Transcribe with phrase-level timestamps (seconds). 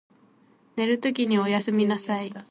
[0.77, 2.33] 寝るときにおやすみなさい。